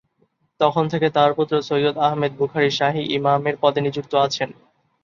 তখন 0.59 0.83
থেকে 0.93 1.07
তার 1.09 1.31
পুত্র 1.37 1.53
সৈয়দ 1.69 1.95
আহমেদ 2.07 2.31
বুখারী 2.39 2.69
শাহী 2.79 3.03
ইমামের 3.17 3.55
পদে 3.63 3.79
নিযুক্ত 3.85 4.13
আছেন। 4.25 4.49